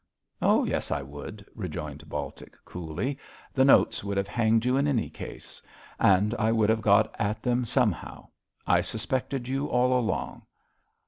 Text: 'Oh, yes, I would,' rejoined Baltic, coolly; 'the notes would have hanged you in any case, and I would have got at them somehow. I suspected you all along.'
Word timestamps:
'Oh, 0.41 0.63
yes, 0.63 0.89
I 0.89 1.03
would,' 1.03 1.45
rejoined 1.53 2.09
Baltic, 2.09 2.55
coolly; 2.65 3.19
'the 3.53 3.65
notes 3.65 4.03
would 4.03 4.17
have 4.17 4.27
hanged 4.27 4.65
you 4.65 4.75
in 4.75 4.87
any 4.87 5.11
case, 5.11 5.61
and 5.99 6.33
I 6.39 6.51
would 6.51 6.71
have 6.71 6.81
got 6.81 7.13
at 7.19 7.43
them 7.43 7.65
somehow. 7.65 8.29
I 8.65 8.81
suspected 8.81 9.47
you 9.47 9.67
all 9.67 9.93
along.' 9.95 10.41